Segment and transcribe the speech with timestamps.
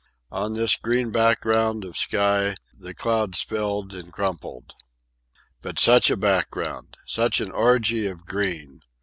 [0.31, 4.73] On this green background of sky the clouds spilled and crumpled.
[5.61, 6.97] But such a background!
[7.05, 8.79] Such an orgy of green!